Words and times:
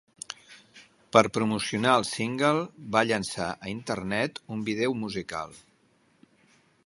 Per 1.15 1.21
promocionar 1.35 1.91
el 1.99 2.07
single, 2.11 2.63
va 2.97 3.05
llençar 3.11 3.51
a 3.67 3.71
Internet 3.75 4.43
un 4.57 4.63
vídeo 4.71 4.99
musical. 5.03 5.57